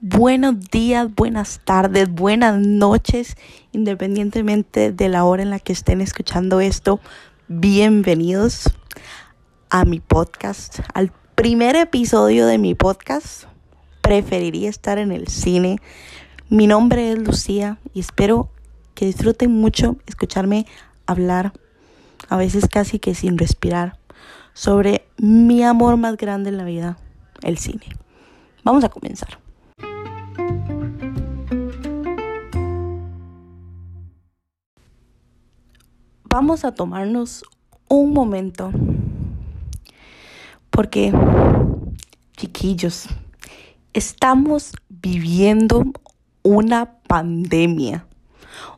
[0.00, 3.36] Buenos días, buenas tardes, buenas noches,
[3.72, 7.00] independientemente de la hora en la que estén escuchando esto.
[7.48, 8.70] Bienvenidos
[9.70, 13.46] a mi podcast, al primer episodio de mi podcast.
[14.00, 15.80] Preferiría estar en el cine.
[16.48, 18.50] Mi nombre es Lucía y espero
[18.94, 20.64] que disfruten mucho escucharme
[21.06, 21.54] hablar,
[22.28, 23.98] a veces casi que sin respirar,
[24.54, 26.98] sobre mi amor más grande en la vida,
[27.42, 27.86] el cine.
[28.62, 29.47] Vamos a comenzar.
[36.28, 37.44] Vamos a tomarnos
[37.88, 38.70] un momento.
[40.70, 41.12] Porque,
[42.36, 43.08] chiquillos,
[43.92, 45.84] estamos viviendo
[46.42, 48.06] una pandemia.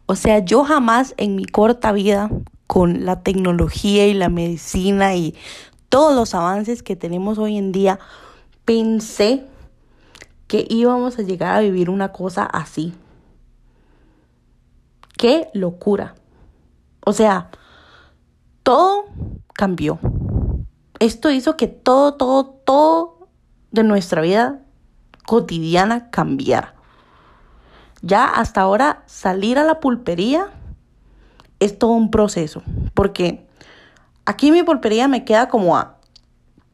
[0.06, 2.30] O sea, yo jamás en mi corta vida,
[2.66, 5.34] con la tecnología y la medicina y
[5.88, 7.98] todos los avances que tenemos hoy en día,
[8.64, 9.44] pensé
[10.46, 12.94] que íbamos a llegar a vivir una cosa así.
[15.16, 16.14] Qué locura.
[17.04, 17.50] O sea,
[18.62, 19.06] todo
[19.54, 19.98] cambió.
[20.98, 23.28] Esto hizo que todo, todo, todo
[23.70, 24.60] de nuestra vida
[25.26, 26.74] cotidiana cambiara.
[28.02, 30.48] Ya hasta ahora salir a la pulpería
[31.58, 32.62] es todo un proceso,
[32.94, 33.46] porque
[34.24, 35.98] aquí mi pulpería me queda como a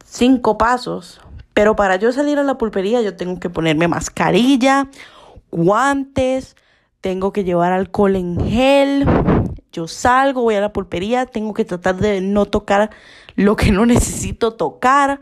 [0.05, 1.19] cinco pasos,
[1.53, 4.89] pero para yo salir a la pulpería yo tengo que ponerme mascarilla,
[5.51, 6.55] guantes,
[7.01, 9.05] tengo que llevar alcohol en gel,
[9.77, 12.89] yo salgo, voy a la pulpería, tengo que tratar de no tocar
[13.35, 15.21] lo que no necesito tocar.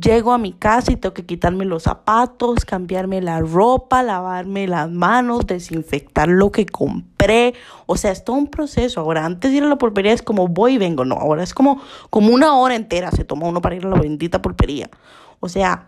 [0.00, 4.90] Llego a mi casa y tengo que quitarme los zapatos, cambiarme la ropa, lavarme las
[4.90, 7.54] manos, desinfectar lo que compré.
[7.86, 9.00] O sea, es todo un proceso.
[9.00, 11.04] Ahora, antes de ir a la pulpería es como voy y vengo.
[11.04, 13.98] No, ahora es como, como una hora entera se toma uno para ir a la
[13.98, 14.90] bendita pulpería.
[15.40, 15.86] O sea,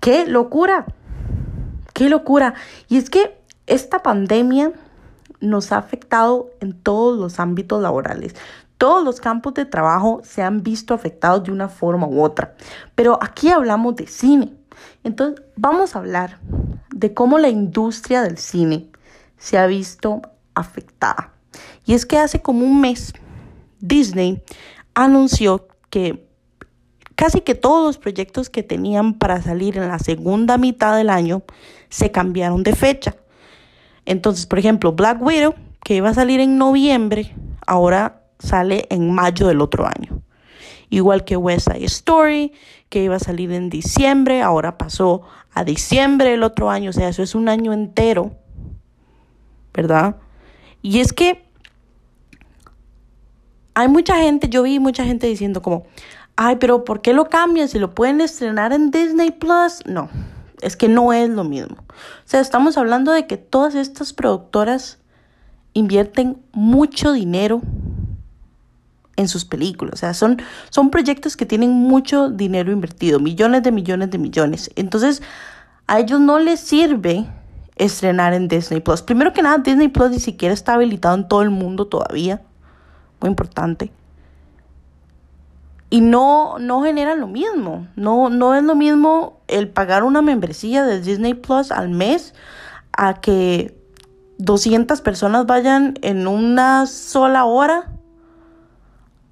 [0.00, 0.86] qué locura.
[1.92, 2.54] Qué locura.
[2.88, 4.72] Y es que esta pandemia
[5.40, 8.34] nos ha afectado en todos los ámbitos laborales.
[8.78, 12.54] Todos los campos de trabajo se han visto afectados de una forma u otra.
[12.94, 14.54] Pero aquí hablamos de cine.
[15.02, 16.38] Entonces vamos a hablar
[16.94, 18.90] de cómo la industria del cine
[19.38, 20.22] se ha visto
[20.54, 21.32] afectada.
[21.84, 23.12] Y es que hace como un mes
[23.80, 24.42] Disney
[24.94, 26.26] anunció que
[27.14, 31.42] casi que todos los proyectos que tenían para salir en la segunda mitad del año
[31.88, 33.16] se cambiaron de fecha.
[34.06, 37.34] Entonces, por ejemplo, Black Widow, que iba a salir en noviembre,
[37.66, 40.22] ahora sale en mayo del otro año.
[40.88, 42.52] Igual que West Side Story,
[42.88, 45.22] que iba a salir en diciembre, ahora pasó
[45.52, 46.90] a diciembre del otro año.
[46.90, 48.32] O sea, eso es un año entero,
[49.74, 50.16] ¿verdad?
[50.82, 51.44] Y es que
[53.74, 55.84] hay mucha gente, yo vi mucha gente diciendo como,
[56.36, 57.68] ay, pero ¿por qué lo cambian?
[57.68, 59.84] Si lo pueden estrenar en Disney Plus.
[59.86, 60.08] No,
[60.60, 61.76] es que no es lo mismo.
[61.78, 64.98] O sea, estamos hablando de que todas estas productoras
[65.72, 67.62] invierten mucho dinero
[69.16, 69.94] en sus películas.
[69.94, 70.40] O sea, son,
[70.70, 74.70] son proyectos que tienen mucho dinero invertido, millones de millones de millones.
[74.76, 75.22] Entonces,
[75.86, 77.26] a ellos no les sirve
[77.76, 79.02] estrenar en Disney Plus.
[79.02, 82.42] Primero que nada, Disney Plus ni siquiera está habilitado en todo el mundo todavía.
[83.20, 83.90] Muy importante
[85.96, 87.88] y no, no generan lo mismo.
[87.96, 92.34] No, no es lo mismo el pagar una membresía de Disney Plus al mes
[92.92, 93.80] a que
[94.36, 97.92] 200 personas vayan en una sola hora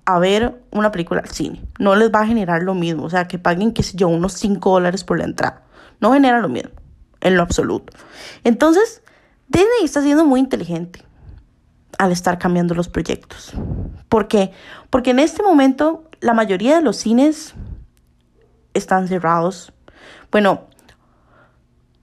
[0.06, 1.62] a ver una película al cine.
[1.78, 3.04] No les va a generar lo mismo.
[3.04, 5.64] O sea, que paguen, qué sé yo, unos 5 dólares por la entrada.
[6.00, 6.70] No genera lo mismo,
[7.20, 7.92] en lo absoluto.
[8.42, 9.02] Entonces,
[9.48, 11.04] Disney está siendo muy inteligente
[11.98, 13.52] al estar cambiando los proyectos.
[14.08, 14.52] ¿Por qué?
[14.88, 17.54] Porque en este momento la mayoría de los cines
[18.72, 19.74] están cerrados.
[20.32, 20.62] Bueno,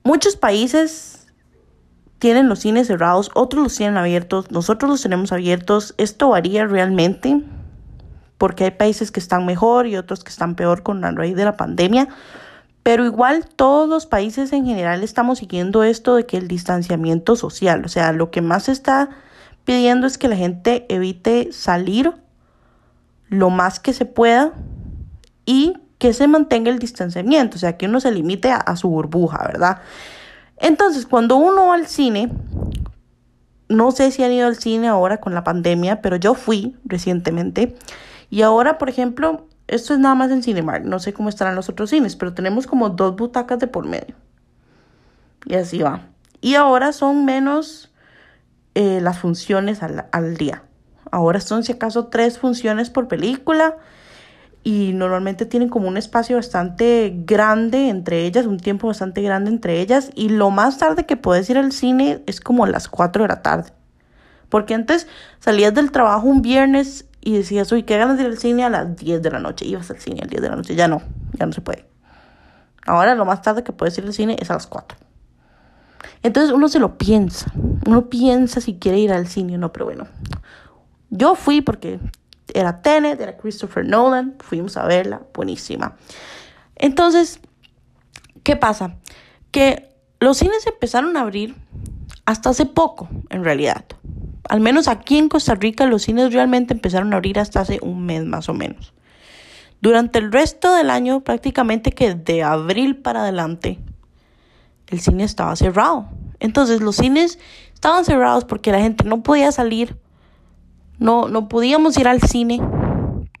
[0.04, 1.26] muchos países
[2.20, 5.94] tienen los cines cerrados, otros los tienen abiertos, nosotros los tenemos abiertos.
[5.98, 7.42] Esto varía realmente
[8.38, 11.44] porque hay países que están mejor y otros que están peor con la raíz de
[11.44, 12.06] la pandemia.
[12.84, 17.84] Pero igual todos los países en general estamos siguiendo esto de que el distanciamiento social,
[17.84, 19.10] o sea, lo que más se está
[19.64, 22.21] pidiendo es que la gente evite salir
[23.32, 24.52] lo más que se pueda
[25.46, 29.42] y que se mantenga el distanciamiento, o sea, que uno se limite a, su burbuja,
[29.46, 29.80] ¿verdad?
[30.58, 32.30] Entonces, cuando uno va al cine,
[33.68, 37.74] no sé si han ido al cine ahora con la pandemia, pero yo fui recientemente
[38.28, 41.70] y ahora, por ejemplo, esto es nada más en Cinemark, no sé cómo estarán los
[41.70, 44.14] otros cines, pero tenemos como dos butacas de por medio.
[45.46, 46.02] Y así va.
[46.42, 47.90] Y ahora son menos
[48.74, 50.64] eh, las funciones al, al día.
[51.12, 53.76] Ahora son si acaso tres funciones por película
[54.64, 59.80] y normalmente tienen como un espacio bastante grande entre ellas, un tiempo bastante grande entre
[59.80, 63.28] ellas y lo más tarde que puedes ir al cine es como las 4 de
[63.28, 63.72] la tarde.
[64.48, 65.06] Porque antes
[65.38, 68.70] salías del trabajo un viernes y decías, uy, qué ganas de ir al cine a
[68.70, 69.66] las 10 de la noche.
[69.66, 70.74] Ibas al cine a las 10 de la noche.
[70.74, 71.02] Ya no,
[71.38, 71.84] ya no se puede.
[72.86, 74.96] Ahora lo más tarde que puedes ir al cine es a las 4.
[76.22, 77.52] Entonces uno se lo piensa.
[77.86, 80.06] Uno piensa si quiere ir al cine o no, pero bueno.
[81.14, 82.00] Yo fui porque
[82.54, 85.96] era Tenet, era Christopher Nolan, fuimos a verla, buenísima.
[86.74, 87.38] Entonces,
[88.42, 88.96] ¿qué pasa?
[89.50, 91.54] Que los cines empezaron a abrir
[92.24, 93.84] hasta hace poco, en realidad.
[94.48, 98.06] Al menos aquí en Costa Rica los cines realmente empezaron a abrir hasta hace un
[98.06, 98.94] mes más o menos.
[99.82, 103.78] Durante el resto del año, prácticamente que de abril para adelante,
[104.86, 106.08] el cine estaba cerrado.
[106.40, 107.38] Entonces los cines
[107.74, 109.98] estaban cerrados porque la gente no podía salir
[110.98, 112.60] no, no podíamos ir al cine,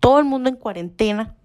[0.00, 1.36] todo el mundo en cuarentena.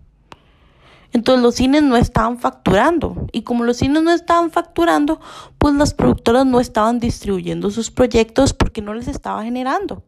[1.14, 3.28] Entonces los cines no estaban facturando.
[3.32, 5.20] Y como los cines no estaban facturando,
[5.58, 10.04] pues las productoras no estaban distribuyendo sus proyectos porque no les estaba generando.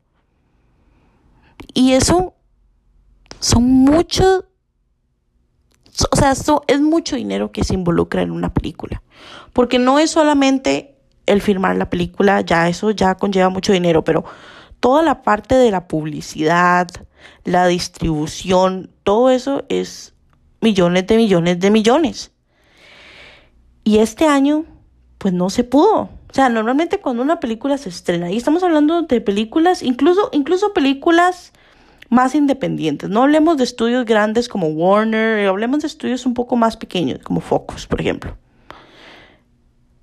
[1.74, 2.36] Y eso
[3.40, 4.46] son muchos,
[6.12, 9.02] o sea, eso es mucho dinero que se involucra en una película.
[9.54, 14.26] Porque no es solamente el filmar la película, ya eso ya conlleva mucho dinero, pero
[14.80, 16.88] toda la parte de la publicidad,
[17.44, 20.14] la distribución, todo eso es
[20.62, 22.32] millones de millones de millones.
[23.84, 24.66] Y este año,
[25.18, 26.10] pues no se pudo.
[26.30, 30.74] O sea, normalmente cuando una película se estrena, y estamos hablando de películas, incluso, incluso
[30.74, 31.54] películas
[32.10, 33.10] más independientes.
[33.10, 37.42] No hablemos de estudios grandes como Warner, hablemos de estudios un poco más pequeños, como
[37.42, 38.38] Focus, por ejemplo.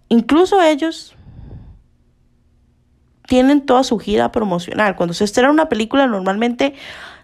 [0.09, 1.16] Incluso ellos
[3.27, 4.97] tienen toda su gira promocional.
[4.97, 6.75] Cuando se estrena una película, normalmente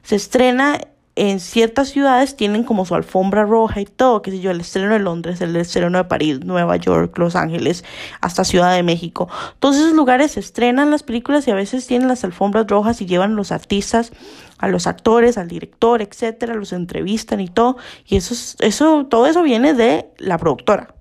[0.02, 0.80] se estrena
[1.14, 4.94] en ciertas ciudades, tienen como su alfombra roja y todo, qué sé yo, el estreno
[4.94, 7.84] de Londres, el estreno de París, Nueva York, Los Ángeles,
[8.22, 9.28] hasta Ciudad de México.
[9.58, 13.06] Todos esos lugares se estrenan las películas y a veces tienen las alfombras rojas y
[13.06, 14.12] llevan los artistas,
[14.56, 17.76] a los actores, al director, etcétera, los entrevistan y todo.
[18.06, 20.94] Y eso, eso, todo eso viene de la productora,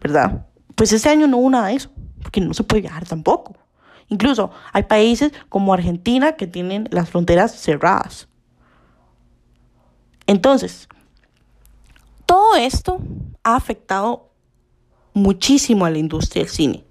[0.00, 0.46] ¿verdad?
[0.74, 1.90] Pues este año no hubo nada de eso,
[2.22, 3.56] porque no se puede viajar tampoco.
[4.08, 8.28] Incluso hay países como Argentina que tienen las fronteras cerradas.
[10.26, 10.88] Entonces,
[12.26, 13.00] todo esto
[13.42, 14.30] ha afectado
[15.12, 16.84] muchísimo a la industria del cine.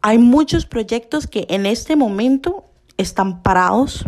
[0.00, 2.64] Hay muchos proyectos que en este momento
[2.96, 4.04] están parados,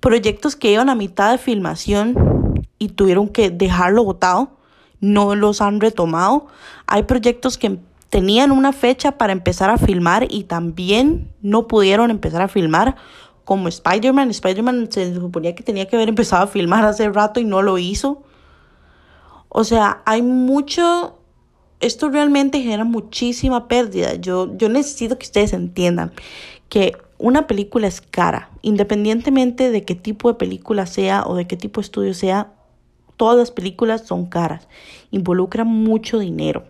[0.00, 4.58] proyectos que iban a mitad de filmación y tuvieron que dejarlo botado,
[5.00, 6.46] no los han retomado.
[6.86, 7.78] Hay proyectos que
[8.10, 12.96] tenían una fecha para empezar a filmar y también no pudieron empezar a filmar
[13.44, 14.30] como Spider-Man.
[14.30, 17.78] Spider-Man se suponía que tenía que haber empezado a filmar hace rato y no lo
[17.78, 18.22] hizo.
[19.48, 21.16] O sea, hay mucho...
[21.78, 24.16] Esto realmente genera muchísima pérdida.
[24.16, 26.12] Yo, yo necesito que ustedes entiendan
[26.68, 31.56] que una película es cara, independientemente de qué tipo de película sea o de qué
[31.56, 32.52] tipo de estudio sea,
[33.16, 34.68] todas las películas son caras,
[35.10, 36.64] involucran mucho dinero.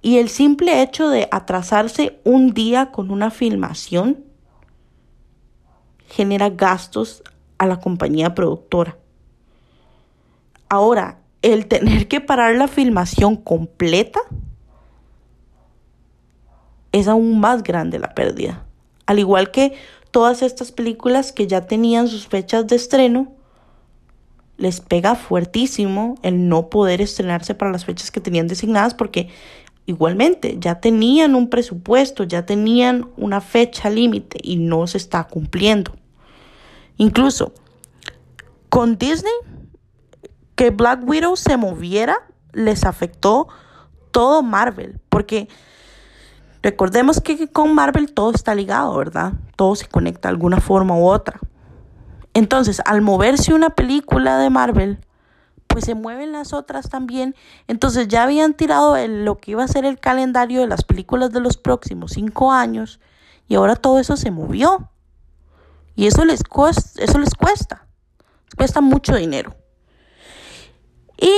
[0.00, 4.24] Y el simple hecho de atrasarse un día con una filmación
[6.06, 7.22] genera gastos
[7.58, 8.96] a la compañía productora.
[10.68, 14.20] Ahora, el tener que parar la filmación completa
[16.92, 18.64] es aún más grande la pérdida.
[19.06, 19.74] Al igual que
[20.10, 23.32] todas estas películas que ya tenían sus fechas de estreno,
[24.56, 29.28] les pega fuertísimo el no poder estrenarse para las fechas que tenían designadas porque
[29.88, 35.92] Igualmente, ya tenían un presupuesto, ya tenían una fecha límite y no se está cumpliendo.
[36.98, 37.54] Incluso
[38.68, 39.32] con Disney,
[40.56, 42.18] que Black Widow se moviera,
[42.52, 43.48] les afectó
[44.10, 45.48] todo Marvel, porque
[46.62, 49.32] recordemos que con Marvel todo está ligado, ¿verdad?
[49.56, 51.40] Todo se conecta de alguna forma u otra.
[52.34, 54.98] Entonces, al moverse una película de Marvel,
[55.78, 57.36] pues se mueven las otras también.
[57.68, 61.38] Entonces ya habían tirado lo que iba a ser el calendario de las películas de
[61.38, 62.98] los próximos cinco años
[63.46, 64.90] y ahora todo eso se movió.
[65.94, 67.86] Y eso les, cuesta, eso les cuesta,
[68.56, 69.54] cuesta mucho dinero.
[71.16, 71.32] Y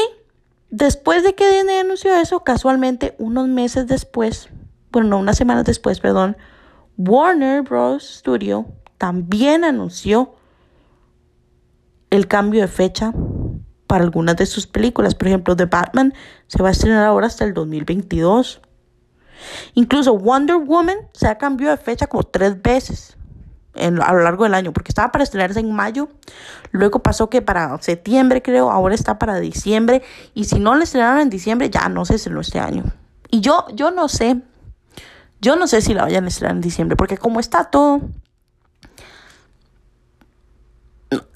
[0.70, 4.48] después de que Disney anunció eso, casualmente unos meses después,
[4.90, 6.38] bueno, no, unas semanas después, perdón,
[6.96, 8.20] Warner Bros.
[8.20, 8.64] Studio
[8.96, 10.34] también anunció
[12.08, 13.12] el cambio de fecha
[13.90, 15.16] para algunas de sus películas.
[15.16, 16.14] Por ejemplo, The Batman
[16.46, 18.60] se va a estrenar ahora hasta el 2022.
[19.74, 23.16] Incluso Wonder Woman se ha cambiado de fecha como tres veces
[23.74, 26.08] a lo largo del año, porque estaba para estrenarse en mayo,
[26.70, 30.02] luego pasó que para septiembre creo, ahora está para diciembre,
[30.34, 32.84] y si no la estrenaron en diciembre, ya no se estrenó este año.
[33.28, 34.40] Y yo, yo no sé,
[35.40, 38.02] yo no sé si la vayan a estrenar en diciembre, porque como está todo,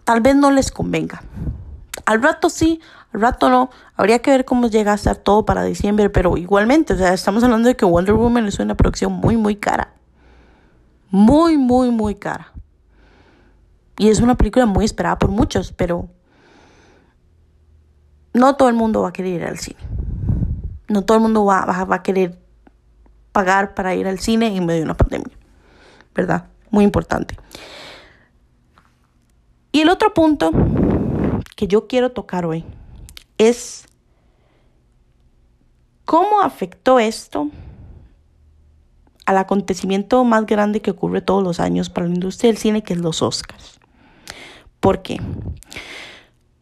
[0.04, 1.20] tal vez no les convenga.
[2.06, 2.80] Al rato sí,
[3.12, 3.70] al rato no.
[3.96, 7.44] Habría que ver cómo llega a estar todo para diciembre, pero igualmente, o sea, estamos
[7.44, 9.94] hablando de que Wonder Woman es una producción muy, muy cara.
[11.10, 12.52] Muy, muy, muy cara.
[13.98, 16.08] Y es una película muy esperada por muchos, pero
[18.32, 19.78] no todo el mundo va a querer ir al cine.
[20.88, 22.36] No todo el mundo va, va, a querer
[23.32, 25.32] pagar para ir al cine en medio de una pandemia.
[26.14, 26.46] ¿Verdad?
[26.70, 27.36] Muy importante.
[29.70, 30.50] Y el otro punto
[31.56, 32.64] que yo quiero tocar hoy
[33.38, 33.86] es
[36.04, 37.50] cómo afectó esto
[39.26, 42.92] al acontecimiento más grande que ocurre todos los años para la industria del cine, que
[42.92, 43.80] es los Oscars.
[44.80, 45.20] ¿Por qué?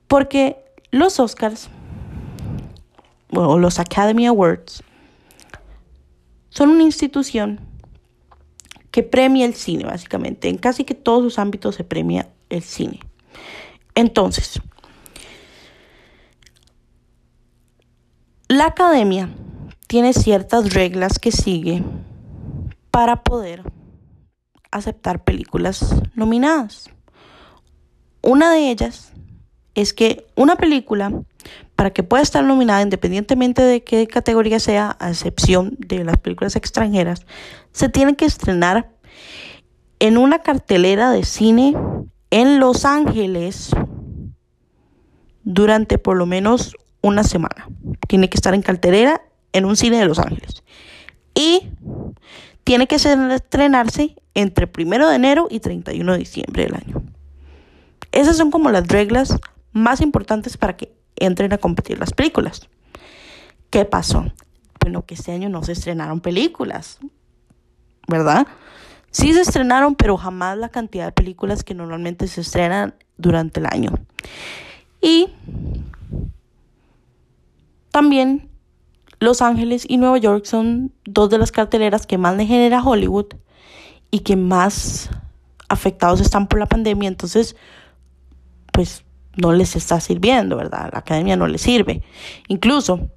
[0.06, 1.68] Porque los Oscars,
[3.34, 4.84] o los Academy Awards,
[6.50, 7.60] son una institución
[8.92, 10.48] que premia el cine, básicamente.
[10.48, 13.00] En casi que todos sus ámbitos se premia el cine.
[13.94, 14.60] Entonces,
[18.62, 19.28] la academia
[19.88, 21.82] tiene ciertas reglas que sigue
[22.92, 23.64] para poder
[24.70, 26.88] aceptar películas nominadas.
[28.22, 29.12] Una de ellas
[29.74, 31.10] es que una película,
[31.74, 36.54] para que pueda estar nominada independientemente de qué categoría sea, a excepción de las películas
[36.54, 37.26] extranjeras,
[37.72, 38.92] se tiene que estrenar
[39.98, 41.74] en una cartelera de cine
[42.30, 43.72] en Los Ángeles
[45.42, 47.68] durante por lo menos una semana.
[48.08, 50.62] Tiene que estar en cartelera en un cine de Los Ángeles.
[51.34, 51.68] Y
[52.64, 57.02] tiene que estrenarse entre 1 de enero y 31 de diciembre del año.
[58.12, 59.38] Esas son como las reglas
[59.72, 62.68] más importantes para que entren a competir las películas.
[63.70, 64.24] ¿Qué pasó?
[64.80, 66.98] Bueno, que este año no se estrenaron películas,
[68.06, 68.46] ¿verdad?
[69.10, 73.66] Sí se estrenaron, pero jamás la cantidad de películas que normalmente se estrenan durante el
[73.66, 73.92] año.
[75.00, 75.28] Y
[77.92, 78.50] también
[79.20, 83.26] Los Ángeles y Nueva York son dos de las carteleras que más le genera Hollywood
[84.10, 85.10] y que más
[85.68, 87.08] afectados están por la pandemia.
[87.08, 87.54] Entonces,
[88.72, 89.04] pues
[89.36, 90.90] no les está sirviendo, ¿verdad?
[90.92, 92.02] La academia no les sirve.
[92.48, 93.10] Incluso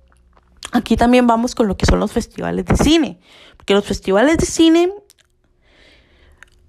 [0.72, 3.20] aquí también vamos con lo que son los festivales de cine.
[3.58, 4.94] Porque los festivales de cine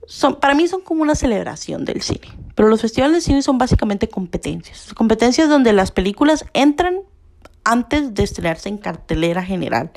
[0.07, 2.29] son, para mí son como una celebración del cine.
[2.55, 4.95] Pero los festivales de cine son básicamente competencias.
[4.95, 7.01] Competencias donde las películas entran
[7.67, 9.91] antes de estrenarse en cartelera general.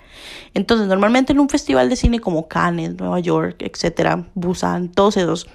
[0.55, 5.47] Entonces, normalmente en un festival de cine como Cannes, Nueva York, etcétera, Busan, todos esos,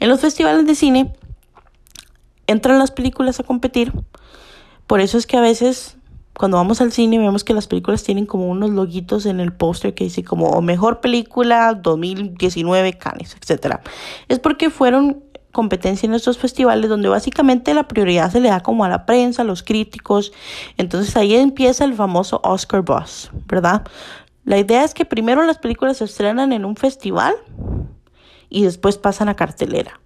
[0.00, 1.12] en los festivales de cine
[2.46, 3.92] entran las películas a competir.
[4.86, 5.98] Por eso es que a veces
[6.38, 9.92] cuando vamos al cine vemos que las películas tienen como unos loguitos en el póster
[9.92, 13.80] que dice como mejor película 2019 Cannes, etc.
[14.28, 15.22] Es porque fueron
[15.52, 19.42] competencia en estos festivales donde básicamente la prioridad se le da como a la prensa,
[19.42, 20.32] a los críticos.
[20.76, 23.82] Entonces ahí empieza el famoso Oscar Buzz, ¿verdad?
[24.44, 27.34] La idea es que primero las películas se estrenan en un festival
[28.48, 30.00] y después pasan a cartelera.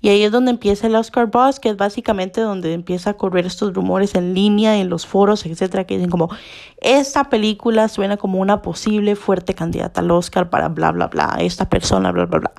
[0.00, 3.46] Y ahí es donde empieza el Oscar Buzz, que es básicamente donde empieza a correr
[3.46, 6.30] estos rumores en línea, en los foros, etcétera, que dicen como
[6.78, 11.68] esta película suena como una posible fuerte candidata al Oscar para bla bla bla, esta
[11.68, 12.52] persona, bla bla bla.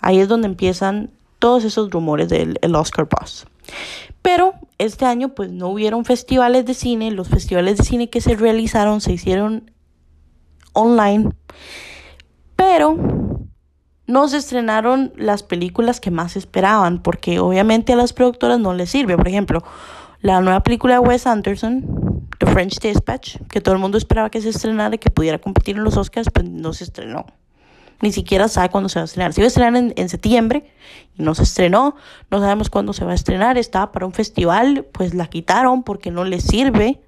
[0.00, 1.10] Ahí es donde empiezan
[1.42, 3.46] todos esos rumores del Oscar Buzz.
[4.22, 8.36] Pero este año pues no hubieron festivales de cine, los festivales de cine que se
[8.36, 9.72] realizaron se hicieron
[10.72, 11.30] online,
[12.54, 12.96] pero
[14.06, 18.90] no se estrenaron las películas que más esperaban, porque obviamente a las productoras no les
[18.90, 19.16] sirve.
[19.16, 19.64] Por ejemplo,
[20.20, 24.40] la nueva película de Wes Anderson, The French Dispatch, que todo el mundo esperaba que
[24.40, 27.26] se estrenara y que pudiera competir en los Oscars, pues no se estrenó.
[28.02, 29.32] Ni siquiera sabe cuándo se va a estrenar.
[29.32, 30.64] Se iba a estrenar en, septiembre
[31.16, 31.94] y no se estrenó.
[32.32, 33.56] No sabemos cuándo se va a estrenar.
[33.56, 37.00] Estaba para un festival, pues la quitaron porque no les sirve.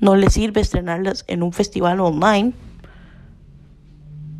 [0.00, 2.52] No les sirve estrenarlas en un festival online.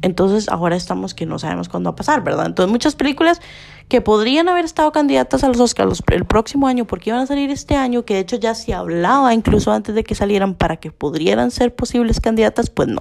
[0.02, 2.44] Entonces ahora estamos que no sabemos cuándo va a pasar, ¿verdad?
[2.44, 3.40] Entonces muchas películas
[3.88, 7.50] que podrían haber estado candidatas a los Oscars el próximo año porque iban a salir
[7.50, 10.92] este año, que de hecho ya se hablaba incluso antes de que salieran para que
[10.92, 13.00] pudieran ser posibles candidatas, pues no,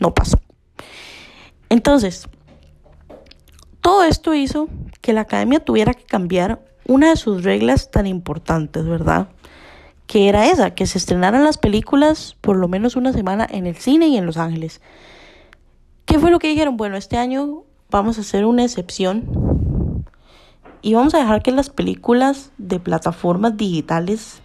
[0.00, 0.40] no pasó.
[1.68, 2.28] Entonces,
[3.80, 4.68] todo esto hizo
[5.00, 9.28] que la academia tuviera que cambiar una de sus reglas tan importantes, ¿verdad?
[10.06, 13.76] Que era esa, que se estrenaran las películas por lo menos una semana en el
[13.76, 14.80] cine y en Los Ángeles.
[16.04, 16.76] ¿Qué fue lo que dijeron?
[16.76, 20.04] Bueno, este año vamos a hacer una excepción
[20.82, 24.40] y vamos a dejar que las películas de plataformas digitales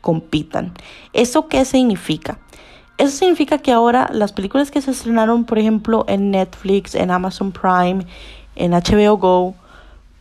[0.00, 0.72] compitan.
[1.12, 2.38] ¿Eso qué significa?
[2.98, 7.52] Eso significa que ahora las películas que se estrenaron, por ejemplo, en Netflix, en Amazon
[7.52, 8.04] Prime,
[8.56, 9.54] en HBO Go,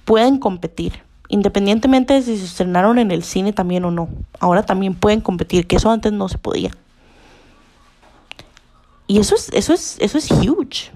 [0.05, 4.09] pueden competir, independientemente de si se estrenaron en el cine también o no.
[4.39, 6.71] Ahora también pueden competir, que eso antes no se podía.
[9.07, 10.91] Y eso es, eso es, eso es huge.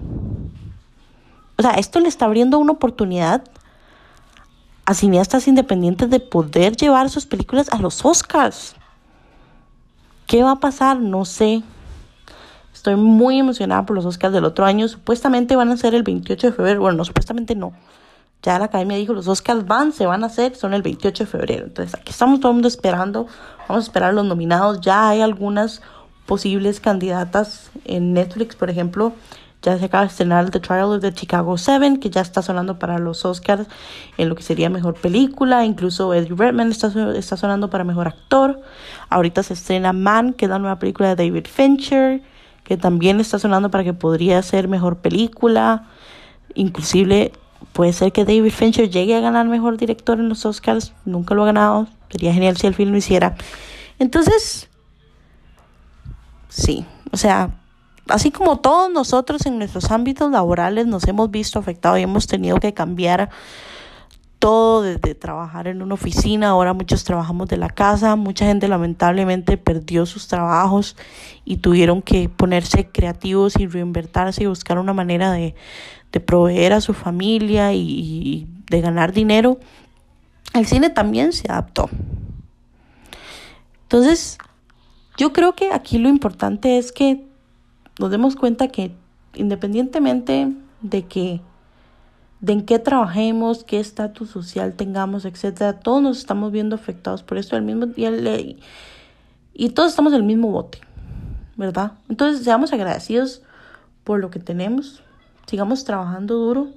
[1.58, 3.42] O sea, esto le está abriendo una oportunidad
[4.84, 8.76] a cineastas independientes de poder llevar sus películas a los Oscars.
[10.26, 11.00] ¿Qué va a pasar?
[11.00, 11.62] No sé.
[12.72, 14.88] Estoy muy emocionada por los Oscars del otro año.
[14.88, 16.80] Supuestamente van a ser el 28 de febrero.
[16.80, 17.72] Bueno, no, supuestamente no.
[18.42, 21.30] Ya la academia dijo, los Oscars van, se van a hacer, son el 28 de
[21.30, 21.64] febrero.
[21.66, 23.28] Entonces, aquí estamos todo el mundo esperando.
[23.68, 24.80] Vamos a esperar los nominados.
[24.80, 25.80] Ya hay algunas
[26.26, 29.12] posibles candidatas en Netflix, por ejemplo.
[29.62, 32.80] Ya se acaba de estrenar The Trial of the Chicago 7, que ya está sonando
[32.80, 33.68] para los Oscars
[34.18, 35.64] en lo que sería mejor película.
[35.64, 38.60] Incluso Eddie Redmayne está, está sonando para mejor actor.
[39.08, 42.22] Ahorita se estrena Man, que es la nueva película de David Fincher,
[42.64, 45.88] que también está sonando para que podría ser mejor película.
[46.54, 47.32] Inclusive
[47.72, 50.92] puede ser que David Fincher llegue a ganar mejor director en los Oscars.
[51.04, 51.86] Nunca lo ha ganado.
[52.10, 53.36] Sería genial si el film lo hiciera.
[53.98, 54.68] Entonces,
[56.48, 57.50] sí, o sea,
[58.08, 62.58] así como todos nosotros en nuestros ámbitos laborales nos hemos visto afectados y hemos tenido
[62.58, 63.30] que cambiar
[64.42, 69.56] todo desde trabajar en una oficina, ahora muchos trabajamos de la casa, mucha gente lamentablemente
[69.56, 70.96] perdió sus trabajos
[71.44, 75.54] y tuvieron que ponerse creativos y reinvertirse y buscar una manera de,
[76.10, 79.60] de proveer a su familia y, y de ganar dinero.
[80.54, 81.88] El cine también se adaptó.
[83.84, 84.38] Entonces,
[85.18, 87.24] yo creo que aquí lo importante es que
[88.00, 88.90] nos demos cuenta que
[89.34, 90.48] independientemente
[90.80, 91.40] de que
[92.42, 97.38] de en qué trabajemos, qué estatus social tengamos, etcétera, todos nos estamos viendo afectados por
[97.38, 97.54] esto.
[97.54, 98.58] Al mismo y,
[99.54, 100.80] y todos estamos en el mismo bote,
[101.56, 101.92] ¿verdad?
[102.08, 103.42] Entonces, seamos agradecidos
[104.02, 105.04] por lo que tenemos,
[105.46, 106.70] sigamos trabajando duro,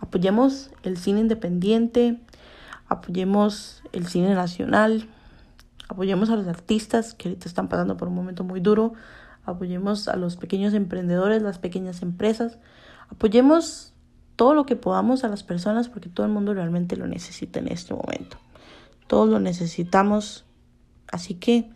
[0.00, 2.18] apoyemos el cine independiente,
[2.88, 5.10] apoyemos el cine nacional,
[5.88, 8.94] apoyemos a los artistas que ahorita están pasando por un momento muy duro,
[9.44, 12.58] apoyemos a los pequeños emprendedores, las pequeñas empresas,
[13.10, 13.92] apoyemos
[14.36, 17.68] todo lo que podamos a las personas porque todo el mundo realmente lo necesita en
[17.68, 18.36] este momento.
[19.06, 20.44] Todos lo necesitamos.
[21.10, 21.70] Así que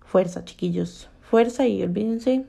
[0.00, 1.08] fuerza, chiquillos.
[1.22, 2.46] Fuerza y olvídense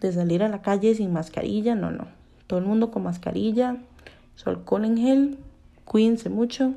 [0.00, 1.74] de salir a la calle sin mascarilla.
[1.74, 2.08] No, no.
[2.46, 3.76] Todo el mundo con mascarilla,
[4.34, 5.38] su alcohol en gel.
[5.84, 6.74] Cuídense mucho.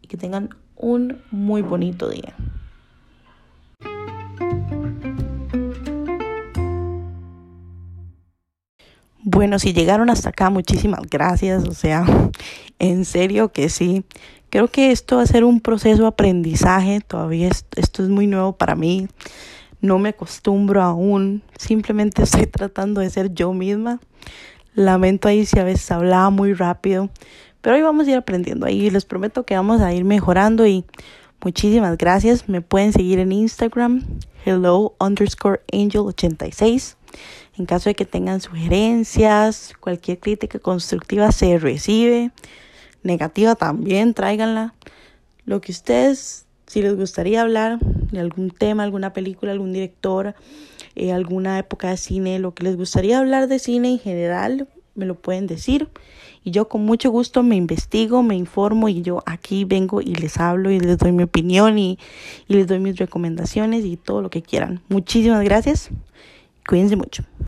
[0.00, 2.34] Y que tengan un muy bonito día.
[9.36, 11.64] Bueno, si llegaron hasta acá, muchísimas gracias.
[11.68, 12.06] O sea,
[12.78, 14.02] en serio que sí.
[14.48, 17.02] Creo que esto va a ser un proceso de aprendizaje.
[17.06, 19.08] Todavía esto es muy nuevo para mí.
[19.82, 21.42] No me acostumbro aún.
[21.58, 24.00] Simplemente estoy tratando de ser yo misma.
[24.72, 27.10] Lamento ahí si a veces hablaba muy rápido.
[27.60, 28.64] Pero hoy vamos a ir aprendiendo.
[28.64, 30.66] Ahí les prometo que vamos a ir mejorando.
[30.66, 30.86] Y
[31.44, 32.48] muchísimas gracias.
[32.48, 34.02] Me pueden seguir en Instagram.
[34.46, 36.95] Hello underscore angel 86.
[37.58, 42.30] En caso de que tengan sugerencias, cualquier crítica constructiva se recibe.
[43.02, 44.74] Negativa también, tráiganla.
[45.44, 50.34] Lo que ustedes, si les gustaría hablar de algún tema, alguna película, algún director,
[50.96, 55.06] eh, alguna época de cine, lo que les gustaría hablar de cine en general, me
[55.06, 55.88] lo pueden decir.
[56.42, 60.38] Y yo con mucho gusto me investigo, me informo y yo aquí vengo y les
[60.38, 61.98] hablo y les doy mi opinión y,
[62.48, 64.80] y les doy mis recomendaciones y todo lo que quieran.
[64.88, 65.90] Muchísimas gracias.
[66.66, 67.22] Cuídense mucho.